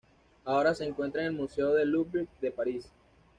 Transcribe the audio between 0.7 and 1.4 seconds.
se encuentra en el